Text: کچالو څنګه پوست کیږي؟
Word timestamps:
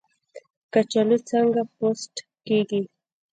کچالو 0.73 1.17
څنګه 1.29 1.61
پوست 1.75 2.13
کیږي؟ 2.45 2.81